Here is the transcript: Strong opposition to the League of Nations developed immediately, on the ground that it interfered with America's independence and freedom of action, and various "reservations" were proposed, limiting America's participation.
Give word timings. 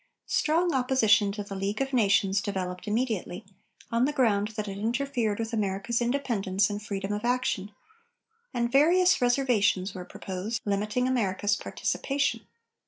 Strong 0.25 0.73
opposition 0.73 1.31
to 1.31 1.43
the 1.43 1.53
League 1.55 1.79
of 1.79 1.93
Nations 1.93 2.41
developed 2.41 2.87
immediately, 2.87 3.45
on 3.91 4.05
the 4.05 4.11
ground 4.11 4.47
that 4.57 4.67
it 4.67 4.79
interfered 4.79 5.37
with 5.37 5.53
America's 5.53 6.01
independence 6.01 6.71
and 6.71 6.81
freedom 6.81 7.13
of 7.13 7.23
action, 7.23 7.69
and 8.51 8.71
various 8.71 9.21
"reservations" 9.21 9.93
were 9.93 10.03
proposed, 10.03 10.59
limiting 10.65 11.07
America's 11.07 11.55
participation. 11.55 12.47